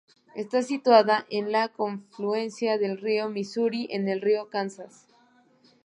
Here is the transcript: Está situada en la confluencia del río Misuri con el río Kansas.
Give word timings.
Está 0.35 0.63
situada 0.63 1.27
en 1.29 1.51
la 1.51 1.67
confluencia 1.69 2.79
del 2.79 2.97
río 2.97 3.29
Misuri 3.29 3.87
con 3.87 4.07
el 4.07 4.19
río 4.19 4.49
Kansas. 4.49 5.05